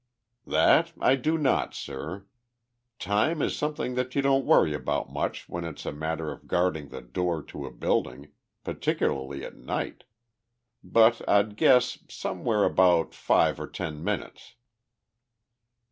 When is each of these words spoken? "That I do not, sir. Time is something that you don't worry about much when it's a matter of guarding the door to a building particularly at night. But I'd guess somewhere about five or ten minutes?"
"That 0.47 0.93
I 0.99 1.15
do 1.15 1.37
not, 1.37 1.75
sir. 1.75 2.25
Time 2.97 3.39
is 3.39 3.55
something 3.55 3.93
that 3.93 4.15
you 4.15 4.23
don't 4.23 4.47
worry 4.47 4.73
about 4.73 5.13
much 5.13 5.47
when 5.47 5.63
it's 5.63 5.85
a 5.85 5.91
matter 5.91 6.31
of 6.31 6.47
guarding 6.47 6.89
the 6.89 7.03
door 7.03 7.43
to 7.43 7.67
a 7.67 7.71
building 7.71 8.31
particularly 8.63 9.45
at 9.45 9.57
night. 9.57 10.05
But 10.83 11.21
I'd 11.29 11.55
guess 11.55 11.99
somewhere 12.09 12.63
about 12.63 13.13
five 13.13 13.59
or 13.59 13.67
ten 13.67 14.03
minutes?" 14.03 14.55